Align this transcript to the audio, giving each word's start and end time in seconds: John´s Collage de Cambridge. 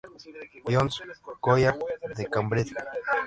John´s 0.65 0.95
Collage 1.43 1.77
de 2.17 2.25
Cambridge. 2.27 2.73